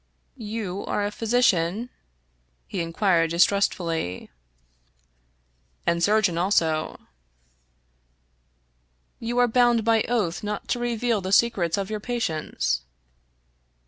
[0.55, 1.91] "You are a physician?"
[2.67, 4.31] he inquired distrustfully."
[5.85, 7.07] And surgeon also." 12 Fitsjames 0*Brien"
[9.29, 12.81] You are bound by oath not to reveal the secrets of your patients."